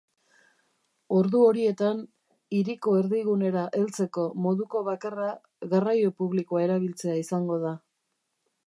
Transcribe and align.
Ordu 1.17 1.41
horietan, 1.49 1.99
hiriko 2.59 2.95
erdigunera 3.01 3.67
heltzeko 3.81 4.27
moduko 4.47 4.83
bakarra 4.91 5.29
garraio 5.77 6.17
publikoa 6.25 6.69
erabiltzea 6.71 7.21
izango 7.25 7.63
da. 7.69 7.79